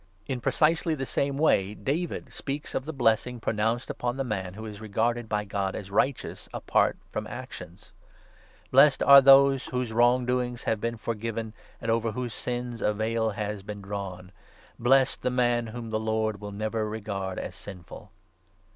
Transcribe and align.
In 0.25 0.41
precisely 0.41 0.95
the 0.95 1.05
same 1.05 1.37
way 1.37 1.75
David 1.75 2.33
speaks 2.33 2.73
of 2.73 2.85
6 2.85 2.85
the 2.87 2.91
blessing 2.93 3.39
pronounced 3.39 3.87
upon 3.91 4.17
the 4.17 4.23
man 4.23 4.55
who 4.55 4.65
is 4.65 4.81
regarded 4.81 5.29
by 5.29 5.45
God 5.45 5.75
as 5.75 5.91
righteous 5.91 6.49
apart 6.51 6.97
from 7.11 7.27
actions 7.27 7.93
—'Blessed 8.71 9.03
are 9.03 9.21
those 9.21 9.67
whose 9.67 9.93
wrong 9.93 10.25
doings 10.25 10.63
have 10.63 10.81
been 10.81 10.97
forgiven 10.97 11.53
and 11.79 11.89
7 11.89 11.89
over 11.91 12.11
whose 12.13 12.33
sins 12.33 12.81
a 12.81 12.93
veil 12.95 13.29
has 13.29 13.61
been 13.61 13.83
drawn! 13.83 14.31
Blessed 14.79 15.21
the 15.21 15.29
man 15.29 15.67
whom 15.67 15.91
the 15.91 15.99
Lord 15.99 16.41
will 16.41 16.51
never 16.51 16.89
regard 16.89 17.37
as 17.37 17.55
sinful 17.55 18.11